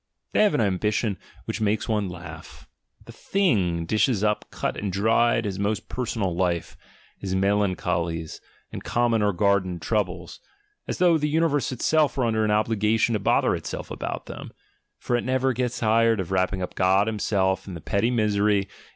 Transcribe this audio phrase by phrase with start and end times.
[0.31, 2.67] They have an ambition which makes one laugh:
[3.05, 6.75] the thing dishes up cut and dried his most personal life,
[7.19, 8.41] his melancholies,
[8.71, 10.39] and common or garden troubles,
[10.87, 14.49] as though the Universe itself were under an obligation to bother itself about them,
[14.97, 18.11] for it never gets tired of wrap ping up God Himself in the petty misery
[18.53, 18.89] in which its * "Here I stand!